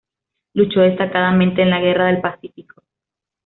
[0.55, 2.81] Luchó destacadamente en la guerra del Pacífico.